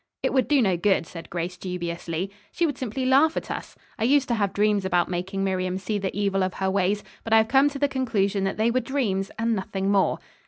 [0.23, 2.31] "It would do no good," said Grace dubiously.
[2.51, 3.75] "She would simply laugh at us.
[3.99, 7.33] I used to have dreams about making Miriam see the evil of her ways, but
[7.33, 10.17] I have come to the conclusion that they were dreams, and nothing more."